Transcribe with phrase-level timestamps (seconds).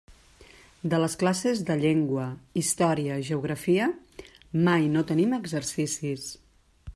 [0.93, 2.25] De les classes de llengua,
[2.61, 3.91] història, geografia...,
[4.69, 6.27] mai no tenim exercicis.